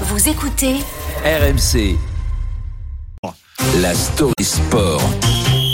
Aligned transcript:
Vous 0.00 0.28
écoutez 0.28 0.74
RMC. 1.24 1.96
La 3.80 3.94
story 3.94 4.32
sport. 4.42 5.00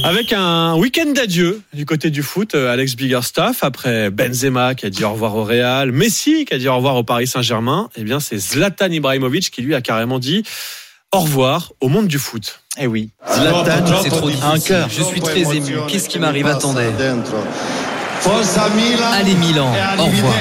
Avec 0.05 0.33
un 0.33 0.75
week-end 0.77 1.11
d'adieu 1.15 1.61
du 1.73 1.87
côté 1.87 2.11
du 2.11 2.23
foot, 2.23 2.55
euh, 2.55 2.73
Alex 2.73 2.97
Biggerstaff, 2.97 3.63
après 3.65 4.11
Benzema 4.11 4.75
qui 4.75 4.87
a 4.87 4.91
dit 4.91 5.05
au 5.05 5.13
revoir 5.13 5.37
au 5.37 5.45
Real, 5.45 5.93
Messi 5.93 6.45
qui 6.45 6.55
a 6.55 6.59
dit 6.59 6.69
au 6.69 6.77
revoir 6.77 6.97
au 6.97 7.05
Paris 7.05 7.27
Saint-Germain, 7.27 7.89
eh 7.97 8.03
bien 8.03 8.21
c'est 8.21 8.39
Zlatan 8.39 8.91
Ibrahimovic 8.91 9.51
qui 9.51 9.63
lui 9.63 9.75
a 9.75 9.81
carrément 9.81 10.19
dit 10.19 10.43
au 11.13 11.21
revoir 11.21 11.73
au 11.81 11.89
monde 11.89 12.07
du 12.07 12.19
foot. 12.19 12.61
Eh 12.79 12.87
oui, 12.87 13.11
Zlatan, 13.27 14.01
C'est 14.03 14.11
trop 14.11 14.29
un 14.29 14.31
difficile. 14.33 14.63
cœur. 14.65 14.89
Je 14.91 15.03
suis 15.03 15.21
très 15.21 15.41
ému. 15.57 15.77
Qu'est-ce 15.89 16.09
qui 16.09 16.19
m'arrive? 16.19 16.47
Attendez. 16.47 16.83
Allez 16.83 16.93
Allez 19.15 19.35
Milan. 19.35 19.73
Au 19.99 20.05
revoir. 20.05 20.35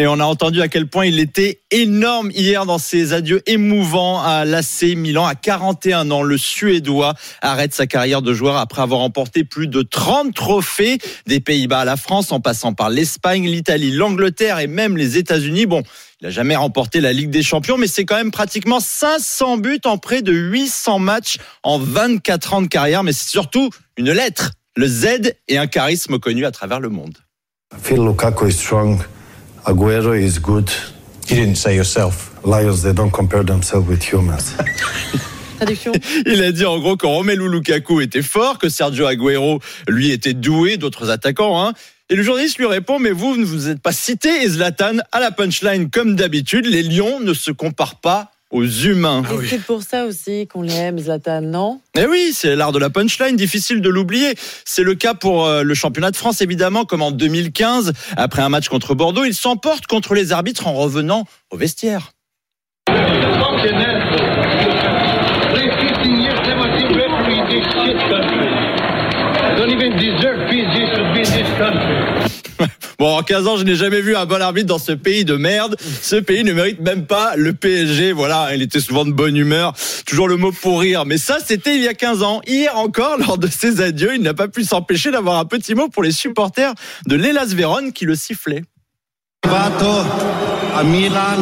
Et 0.00 0.06
on 0.06 0.18
a 0.18 0.24
entendu 0.24 0.62
à 0.62 0.68
quel 0.68 0.86
point 0.86 1.04
il 1.04 1.20
était 1.20 1.60
énorme 1.70 2.30
hier 2.30 2.64
dans 2.64 2.78
ses 2.78 3.12
adieux 3.12 3.42
émouvants 3.44 4.22
à 4.22 4.46
l'AC 4.46 4.96
Milan. 4.96 5.26
À 5.26 5.34
41 5.34 6.10
ans, 6.10 6.22
le 6.22 6.38
Suédois 6.38 7.12
arrête 7.42 7.74
sa 7.74 7.86
carrière 7.86 8.22
de 8.22 8.32
joueur 8.32 8.56
après 8.56 8.80
avoir 8.80 9.00
remporté 9.00 9.44
plus 9.44 9.66
de 9.66 9.82
30 9.82 10.32
trophées 10.34 10.96
des 11.26 11.40
Pays-Bas 11.40 11.80
à 11.80 11.84
la 11.84 11.98
France, 11.98 12.32
en 12.32 12.40
passant 12.40 12.72
par 12.72 12.88
l'Espagne, 12.88 13.46
l'Italie, 13.46 13.90
l'Angleterre 13.90 14.58
et 14.58 14.68
même 14.68 14.96
les 14.96 15.18
États-Unis. 15.18 15.66
Bon, 15.66 15.82
il 16.22 16.28
n'a 16.28 16.30
jamais 16.30 16.56
remporté 16.56 17.02
la 17.02 17.12
Ligue 17.12 17.28
des 17.28 17.42
Champions, 17.42 17.76
mais 17.76 17.86
c'est 17.86 18.06
quand 18.06 18.16
même 18.16 18.30
pratiquement 18.30 18.80
500 18.80 19.58
buts 19.58 19.82
en 19.84 19.98
près 19.98 20.22
de 20.22 20.32
800 20.32 20.98
matchs 20.98 21.36
en 21.62 21.78
24 21.78 22.54
ans 22.54 22.62
de 22.62 22.68
carrière. 22.68 23.02
Mais 23.02 23.12
c'est 23.12 23.28
surtout 23.28 23.68
une 23.98 24.12
lettre, 24.12 24.52
le 24.76 24.86
Z 24.86 25.34
et 25.48 25.58
un 25.58 25.66
charisme 25.66 26.18
connu 26.18 26.46
à 26.46 26.52
travers 26.52 26.80
le 26.80 26.88
monde. 26.88 27.18
Feel 27.82 27.98
Lukaku 27.98 28.46
is 28.46 28.52
strong. 28.52 29.02
Aguero 29.66 30.14
is 30.14 30.38
good. 30.38 30.70
You 31.28 31.36
didn't 31.36 31.56
say 31.56 31.76
yourself. 31.76 32.30
Lions, 32.44 32.82
they 32.82 32.92
don't 32.92 33.10
compare 33.10 33.44
themselves 33.44 33.86
with 33.88 34.02
humans. 34.02 34.54
Traduction. 35.58 35.92
Il 36.26 36.42
a 36.42 36.52
dit 36.52 36.64
en 36.64 36.78
gros 36.78 36.96
que 36.96 37.06
Romelu 37.06 37.48
Lukaku 37.48 38.00
était 38.00 38.22
fort, 38.22 38.58
que 38.58 38.70
Sergio 38.70 39.06
Agüero, 39.06 39.60
lui, 39.86 40.10
était 40.10 40.32
doué, 40.32 40.78
d'autres 40.78 41.10
attaquants. 41.10 41.62
Hein. 41.62 41.74
Et 42.08 42.16
le 42.16 42.22
journaliste 42.22 42.58
lui 42.58 42.66
répond, 42.66 42.98
mais 42.98 43.10
vous 43.10 43.36
ne 43.36 43.44
vous 43.44 43.68
êtes 43.68 43.80
pas 43.80 43.92
cité, 43.92 44.42
et 44.42 44.48
Zlatan, 44.48 44.98
à 45.12 45.20
la 45.20 45.30
punchline, 45.30 45.90
comme 45.90 46.16
d'habitude, 46.16 46.66
les 46.66 46.82
lions 46.82 47.20
ne 47.20 47.34
se 47.34 47.50
comparent 47.50 48.00
pas 48.00 48.32
aux 48.50 48.66
humains. 48.66 49.22
Et 49.42 49.46
c'est 49.46 49.62
pour 49.62 49.82
ça 49.82 50.06
aussi 50.06 50.46
qu'on 50.46 50.62
l'aime, 50.62 50.98
Zlatan, 50.98 51.42
non? 51.42 51.80
Eh 51.96 52.06
oui, 52.06 52.30
c'est 52.32 52.56
l'art 52.56 52.72
de 52.72 52.78
la 52.78 52.90
punchline, 52.90 53.36
difficile 53.36 53.80
de 53.80 53.88
l'oublier. 53.88 54.34
C'est 54.64 54.82
le 54.82 54.94
cas 54.94 55.14
pour 55.14 55.46
euh, 55.46 55.62
le 55.62 55.74
championnat 55.74 56.10
de 56.10 56.16
France, 56.16 56.40
évidemment, 56.40 56.84
comme 56.84 57.02
en 57.02 57.12
2015. 57.12 57.92
Après 58.16 58.42
un 58.42 58.48
match 58.48 58.68
contre 58.68 58.94
Bordeaux, 58.94 59.24
il 59.24 59.34
s'emporte 59.34 59.86
contre 59.86 60.14
les 60.14 60.32
arbitres 60.32 60.66
en 60.66 60.74
revenant 60.74 61.26
au 61.50 61.56
vestiaire. 61.56 62.12
Bon, 72.98 73.16
en 73.16 73.22
15 73.22 73.46
ans, 73.46 73.56
je 73.56 73.64
n'ai 73.64 73.76
jamais 73.76 74.02
vu 74.02 74.14
un 74.14 74.26
bon 74.26 74.42
arbitre 74.42 74.66
dans 74.66 74.78
ce 74.78 74.92
pays 74.92 75.24
de 75.24 75.34
merde. 75.34 75.76
Ce 76.02 76.16
pays 76.16 76.44
ne 76.44 76.52
mérite 76.52 76.80
même 76.80 77.06
pas 77.06 77.34
le 77.34 77.54
PSG. 77.54 78.12
Voilà, 78.12 78.54
il 78.54 78.60
était 78.60 78.80
souvent 78.80 79.06
de 79.06 79.12
bonne 79.12 79.36
humeur. 79.36 79.72
Toujours 80.04 80.28
le 80.28 80.36
mot 80.36 80.52
pour 80.52 80.80
rire. 80.80 81.06
Mais 81.06 81.16
ça, 81.16 81.38
c'était 81.44 81.76
il 81.76 81.82
y 81.82 81.88
a 81.88 81.94
15 81.94 82.22
ans. 82.22 82.42
Hier 82.46 82.76
encore, 82.76 83.16
lors 83.26 83.38
de 83.38 83.46
ses 83.46 83.80
adieux, 83.80 84.14
il 84.14 84.22
n'a 84.22 84.34
pas 84.34 84.48
pu 84.48 84.64
s'empêcher 84.64 85.10
d'avoir 85.10 85.38
un 85.38 85.46
petit 85.46 85.74
mot 85.74 85.88
pour 85.88 86.02
les 86.02 86.12
supporters 86.12 86.74
de 87.06 87.16
l'Elas 87.16 87.54
Vérone 87.54 87.92
qui 87.92 88.04
le 88.04 88.14
sifflaient. 88.14 88.64
Arrivato 89.42 90.04
a 90.76 90.82
Milan. 90.84 91.40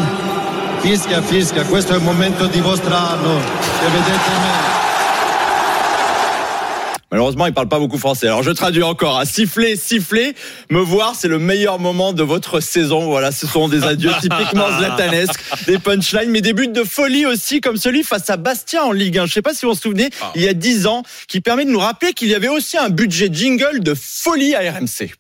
Malheureusement, 7.11 7.47
il 7.47 7.55
parle 7.55 7.69
pas 7.69 7.79
beaucoup 7.79 7.97
français. 7.97 8.27
Alors 8.27 8.43
je 8.43 8.51
traduis 8.51 8.83
encore. 8.83 9.19
À 9.19 9.25
siffler, 9.25 9.77
siffler, 9.77 10.35
me 10.71 10.81
voir, 10.81 11.15
c'est 11.15 11.29
le 11.29 11.39
meilleur 11.39 11.79
moment 11.79 12.13
de 12.13 12.23
votre 12.23 12.61
saison. 12.61 13.07
Voilà, 13.07 13.33
ce 13.33 13.47
sont 13.47 13.69
des 13.69 13.85
adieux 13.85 14.13
typiquement 14.21 14.69
zlatanesques, 14.79 15.41
des 15.67 15.79
punchlines, 15.79 16.31
mais 16.31 16.43
des 16.43 16.53
buts 16.53 16.69
de 16.69 16.85
folie 16.85 17.25
aussi, 17.25 17.61
comme 17.63 17.79
celui 17.79 18.03
face 18.03 18.29
à 18.29 18.37
Bastia 18.37 18.85
en 18.85 18.93
Ligue 18.93 19.19
1. 19.19 19.27
Je 19.27 19.33
sais 19.33 19.43
pas 19.43 19.55
si 19.55 19.65
vous 19.65 19.73
vous 19.73 19.79
souvenez, 19.79 20.11
il 20.35 20.43
y 20.43 20.49
a 20.49 20.55
10 20.55 20.87
ans, 20.87 21.03
qui 21.29 21.41
permet 21.41 21.65
de 21.65 21.71
nous 21.71 21.79
rappeler 21.79 22.13
qu'il 22.13 22.29
y 22.29 22.35
avait 22.35 22.49
aussi 22.49 22.77
un 22.77 22.91
budget 22.91 23.29
jingle 23.33 23.81
de 23.81 23.95
folie 23.95 24.55
à 24.55 24.61
RMC. 24.61 25.15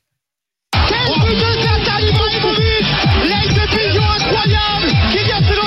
Quel 0.72 1.20
but 1.20 1.34
de 1.34 1.52
Zlatan 1.60 1.98
Ibrahimovic 2.06 2.84
L'exécution 3.24 4.02
incroyable 4.02 4.92
qui 5.12 5.24
vient 5.24 5.42
se 5.42 5.57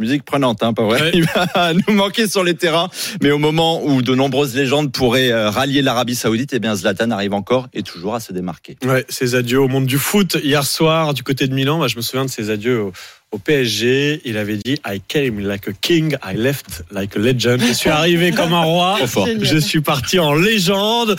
Musique 0.00 0.24
prenante, 0.24 0.62
hein, 0.62 0.72
pas 0.72 0.84
vrai? 0.84 1.00
Ouais. 1.02 1.10
Il 1.14 1.24
va 1.24 1.74
nous 1.74 1.94
manquer 1.94 2.26
sur 2.26 2.42
les 2.42 2.54
terrains, 2.54 2.88
mais 3.22 3.30
au 3.30 3.38
moment 3.38 3.84
où 3.84 4.00
de 4.00 4.14
nombreuses 4.14 4.56
légendes 4.56 4.92
pourraient 4.92 5.30
euh, 5.30 5.50
rallier 5.50 5.82
l'Arabie 5.82 6.14
Saoudite, 6.14 6.54
eh 6.54 6.58
bien 6.58 6.74
Zlatan 6.74 7.10
arrive 7.10 7.34
encore 7.34 7.68
et 7.74 7.82
toujours 7.82 8.14
à 8.14 8.20
se 8.20 8.32
démarquer. 8.32 8.78
Ouais, 8.82 9.04
ses 9.10 9.34
adieux 9.34 9.60
au 9.60 9.68
monde 9.68 9.84
du 9.84 9.98
foot 9.98 10.38
hier 10.42 10.64
soir 10.64 11.12
du 11.12 11.22
côté 11.22 11.46
de 11.46 11.54
Milan. 11.54 11.76
Moi, 11.76 11.88
je 11.88 11.96
me 11.96 12.00
souviens 12.00 12.24
de 12.24 12.30
ses 12.30 12.48
adieux 12.48 12.80
au, 12.80 12.92
au 13.32 13.38
PSG. 13.38 14.22
Il 14.24 14.36
avait 14.36 14.56
dit 14.56 14.78
I 14.86 15.00
came 15.06 15.40
like 15.40 15.68
a 15.68 15.72
king, 15.72 16.16
I 16.24 16.34
left 16.34 16.82
like 16.90 17.16
a 17.16 17.18
legend. 17.18 17.60
Je 17.60 17.72
suis 17.72 17.90
arrivé 17.90 18.32
comme 18.32 18.52
un 18.52 18.62
roi. 18.62 18.98
Je 19.42 19.58
suis 19.58 19.80
parti 19.80 20.18
en 20.18 20.34
légende. 20.34 21.16